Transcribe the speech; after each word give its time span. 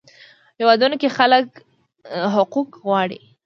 هیوادونو 0.59 0.95
کې 1.01 1.09
خلک 1.17 1.47
حقوق 2.35 2.69
غواړي. 2.85 3.19